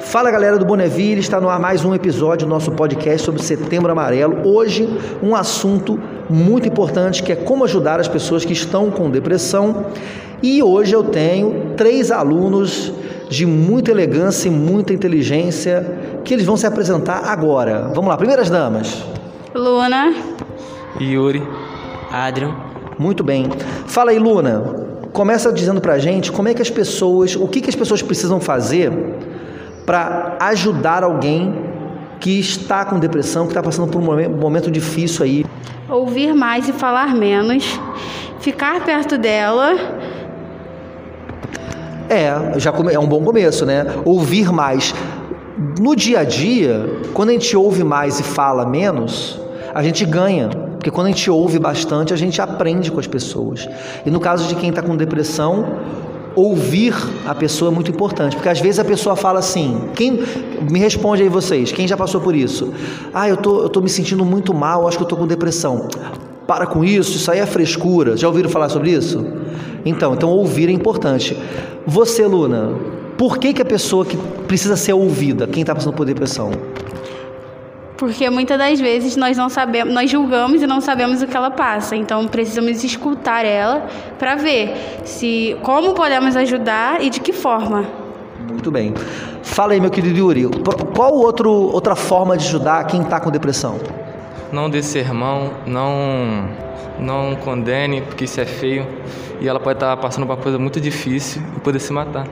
[0.00, 3.92] Fala galera do Bonneville, está no ar mais um episódio do nosso podcast sobre Setembro
[3.92, 4.48] Amarelo.
[4.48, 4.88] Hoje,
[5.22, 6.00] um assunto
[6.30, 9.86] muito importante que é como ajudar as pessoas que estão com depressão.
[10.42, 12.92] E hoje eu tenho três alunos
[13.28, 17.90] de muita elegância e muita inteligência que eles vão se apresentar agora.
[17.94, 19.04] Vamos lá, primeiras damas.
[19.54, 20.14] Luna.
[21.00, 21.42] Yuri.
[22.10, 22.54] Adrian.
[22.98, 23.48] Muito bem.
[23.86, 24.87] Fala aí, Luna.
[25.12, 28.40] Começa dizendo pra gente como é que as pessoas, o que, que as pessoas precisam
[28.40, 28.92] fazer
[29.86, 31.54] para ajudar alguém
[32.20, 35.46] que está com depressão, que está passando por um momento difícil aí.
[35.88, 37.80] Ouvir mais e falar menos,
[38.40, 39.74] ficar perto dela.
[42.08, 43.86] É, já é um bom começo, né?
[44.04, 44.94] Ouvir mais.
[45.80, 49.40] No dia a dia, quando a gente ouve mais e fala menos,
[49.74, 50.67] a gente ganha.
[50.78, 53.68] Porque quando a gente ouve bastante, a gente aprende com as pessoas.
[54.06, 55.66] E no caso de quem está com depressão,
[56.36, 56.94] ouvir
[57.26, 60.22] a pessoa é muito importante, porque às vezes a pessoa fala assim, quem
[60.70, 62.72] me responde aí vocês, quem já passou por isso?
[63.12, 65.88] Ah, eu tô, eu tô me sentindo muito mal, acho que eu tô com depressão.
[66.46, 68.16] Para com isso, isso aí é frescura.
[68.16, 69.22] Já ouviram falar sobre isso?
[69.84, 71.36] Então, então ouvir é importante.
[71.86, 72.70] Você, Luna,
[73.18, 76.52] por que, que a pessoa que precisa ser ouvida, quem está passando por depressão?
[77.98, 81.50] Porque muitas das vezes nós não sabemos, nós julgamos e não sabemos o que ela
[81.50, 81.96] passa.
[81.96, 83.86] Então precisamos escutar ela
[84.18, 87.84] para ver se como podemos ajudar e de que forma.
[88.48, 88.94] Muito bem.
[89.42, 90.48] Fala aí, meu querido Yuri,
[90.94, 93.80] qual outro, outra forma de ajudar quem está com depressão?
[94.52, 96.48] Não dê sermão, não
[96.98, 98.86] não condene, porque isso é feio
[99.40, 102.26] e ela pode estar tá passando por uma coisa muito difícil e poder se matar.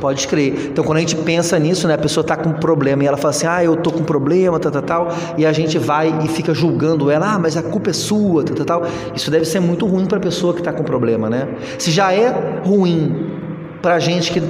[0.00, 0.68] Pode crer.
[0.70, 3.16] Então, quando a gente pensa nisso, né, a pessoa está com um problema e ela
[3.16, 6.12] fala assim: ah, eu tô com um problema, tal, tal, tal, e a gente vai
[6.24, 8.82] e fica julgando ela: ah, mas a culpa é sua, tal, tal, tal.
[9.14, 11.48] Isso deve ser muito ruim para a pessoa que está com problema, né?
[11.78, 13.26] Se já é ruim
[13.82, 14.42] para a gente que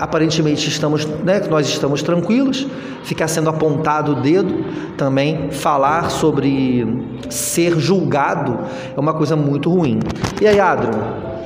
[0.00, 2.66] aparentemente estamos, né, nós estamos tranquilos,
[3.04, 4.64] ficar sendo apontado o dedo,
[4.96, 6.86] também falar sobre
[7.28, 8.60] ser julgado
[8.96, 10.00] é uma coisa muito ruim.
[10.40, 10.90] E aí, Adro,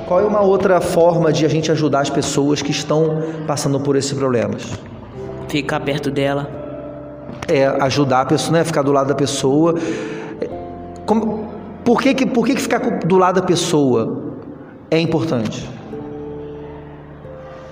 [0.05, 3.95] qual é uma outra forma de a gente ajudar as pessoas que estão passando por
[3.95, 4.63] esses problemas?
[5.49, 6.47] Ficar perto dela.
[7.47, 8.63] É, ajudar a pessoa, né?
[8.63, 9.75] Ficar do lado da pessoa.
[11.05, 11.49] Como,
[11.83, 14.35] por que, que, por que, que ficar do lado da pessoa
[14.91, 15.67] é importante?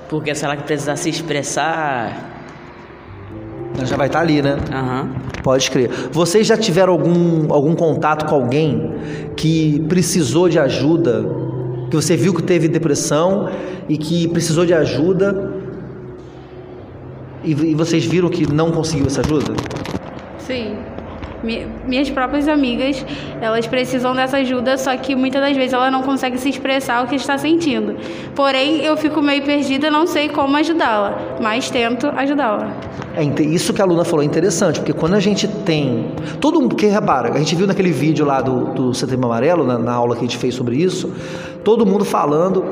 [0.10, 2.32] Porque se ela precisar se expressar.
[3.76, 4.56] Ela já vai estar ali, né?
[4.56, 5.14] Uhum.
[5.44, 5.90] Pode crer.
[6.12, 8.94] Vocês já tiveram algum, algum contato com alguém
[9.36, 11.43] que precisou de ajuda
[11.94, 13.48] que você viu que teve depressão
[13.88, 15.54] e que precisou de ajuda
[17.44, 19.54] e, e vocês viram que não conseguiu essa ajuda?
[20.40, 20.76] Sim
[21.86, 23.06] minhas próprias amigas,
[23.42, 27.08] elas precisam dessa ajuda, só que muitas das vezes ela não consegue se expressar o
[27.08, 27.98] que está sentindo.
[28.34, 32.74] Porém, eu fico meio perdida, não sei como ajudá-la, mas tento ajudá-la.
[33.16, 36.12] É, isso que a aluna falou é interessante, porque quando a gente tem.
[36.42, 36.70] Todo mundo.
[36.70, 40.16] Porque repara, a gente viu naquele vídeo lá do, do Setembro Amarelo, na, na aula
[40.16, 41.12] que a gente fez sobre isso,
[41.64, 42.66] todo mundo falando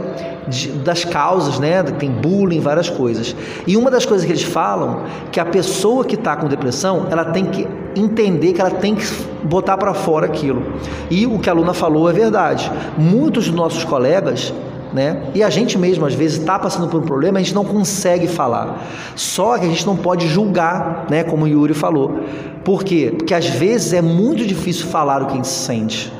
[0.48, 1.84] de, das causas, né?
[1.84, 3.36] Tem bullying, várias coisas.
[3.68, 7.26] E uma das coisas que eles falam que a pessoa que está com depressão, ela
[7.26, 9.06] tem que entender que ela tem que
[9.44, 10.64] botar para fora aquilo.
[11.10, 12.72] E o que a aluna falou é verdade.
[12.98, 14.54] Muitos dos nossos colegas
[14.94, 15.30] né?
[15.34, 18.28] E a gente mesmo às vezes está passando por um problema, a gente não consegue
[18.28, 18.86] falar.
[19.16, 21.24] Só que a gente não pode julgar, né?
[21.24, 22.20] Como o Yuri falou.
[22.64, 23.14] Por quê?
[23.18, 26.12] Porque às vezes é muito difícil falar o que a gente sente.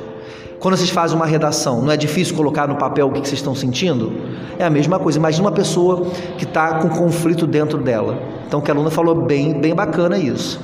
[0.58, 3.52] Quando vocês fazem uma redação, não é difícil colocar no papel o que vocês estão
[3.52, 4.12] sentindo?
[4.58, 5.18] É a mesma coisa.
[5.18, 6.06] Imagina uma pessoa
[6.38, 8.16] que está com conflito dentro dela.
[8.46, 10.60] Então, o que a aluna falou bem, bem bacana isso.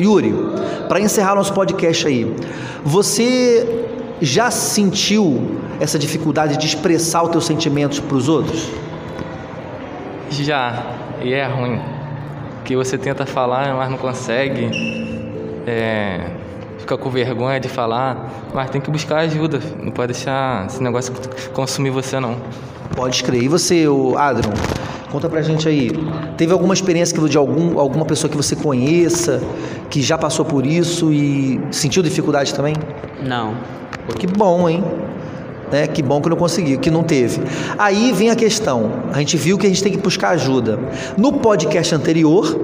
[0.00, 0.32] Yuri,
[0.88, 2.36] para encerrar nosso podcast aí,
[2.84, 3.86] você
[4.20, 8.68] já sentiu essa dificuldade de expressar os teus sentimentos para os outros?
[10.30, 10.84] Já,
[11.22, 11.80] e é ruim.
[12.64, 14.70] Que você tenta falar, mas não consegue.
[15.66, 16.30] É,
[16.78, 19.60] fica com vergonha de falar, mas tem que buscar ajuda.
[19.82, 21.12] Não pode deixar esse negócio
[21.52, 22.36] consumir você, não.
[22.94, 23.42] Pode crer.
[23.42, 23.86] E você,
[24.16, 24.52] Adron?
[25.10, 25.90] Conta pra gente aí.
[26.36, 29.42] Teve alguma experiência de algum, alguma pessoa que você conheça,
[29.88, 32.74] que já passou por isso e sentiu dificuldade também?
[33.20, 33.54] Não.
[34.18, 34.84] Que bom, hein?
[35.70, 35.86] Né?
[35.86, 37.40] Que bom que não conseguiu, que não teve.
[37.78, 38.90] Aí vem a questão.
[39.12, 40.78] A gente viu que a gente tem que buscar ajuda.
[41.16, 42.60] No podcast anterior,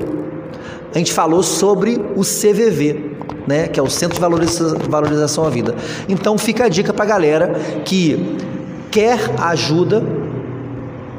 [0.94, 3.16] a gente falou sobre o CVV,
[3.46, 3.68] né?
[3.68, 5.74] Que é o Centro de Valorização, à Vida.
[6.08, 7.54] Então fica a dica para a galera
[7.84, 8.36] que
[8.90, 10.02] quer ajuda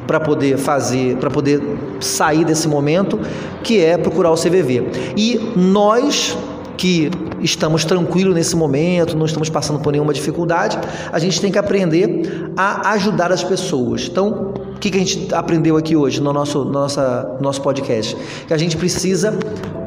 [0.07, 1.61] para poder fazer, para poder
[1.99, 3.19] sair desse momento,
[3.61, 4.87] que é procurar o CVV.
[5.15, 6.37] E nós
[6.77, 7.09] que
[7.41, 10.77] estamos tranquilos nesse momento, não estamos passando por nenhuma dificuldade,
[11.11, 14.07] a gente tem que aprender a ajudar as pessoas.
[14.09, 18.15] Então, o que, que a gente aprendeu aqui hoje no nosso, no nossa, nosso podcast?
[18.47, 19.37] Que a gente precisa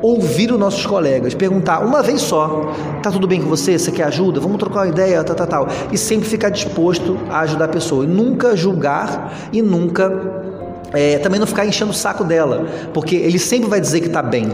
[0.02, 3.78] ouvir os nossos colegas, perguntar uma vez só: tá tudo bem com você?
[3.78, 4.40] Você quer ajuda?
[4.40, 5.68] Vamos trocar uma ideia, tal, tal, tal.
[5.92, 8.04] E sempre ficar disposto a ajudar a pessoa.
[8.04, 10.40] E nunca julgar e nunca.
[10.92, 14.20] É, também não ficar enchendo o saco dela, porque ele sempre vai dizer que tá
[14.20, 14.50] bem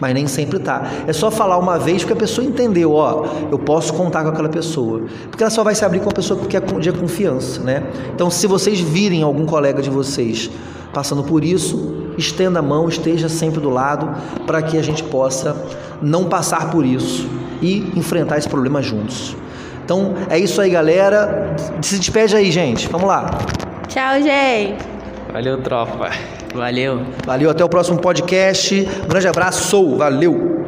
[0.00, 0.82] mas nem sempre tá.
[1.06, 4.48] É só falar uma vez que a pessoa entendeu, ó, eu posso contar com aquela
[4.48, 5.02] pessoa.
[5.28, 7.82] Porque ela só vai se abrir com a pessoa que é de confiança, né?
[8.14, 10.50] Então, se vocês virem algum colega de vocês
[10.92, 14.10] passando por isso, estenda a mão, esteja sempre do lado,
[14.46, 15.56] para que a gente possa
[16.02, 17.28] não passar por isso
[17.62, 19.36] e enfrentar esse problema juntos.
[19.84, 21.54] Então, é isso aí, galera.
[21.82, 22.88] Se despede aí, gente.
[22.88, 23.30] Vamos lá.
[23.88, 24.78] Tchau, gente.
[25.32, 26.10] Valeu, tropa.
[26.54, 27.00] Valeu.
[27.24, 28.88] Valeu, até o próximo podcast.
[29.04, 30.59] Um grande abraço, valeu!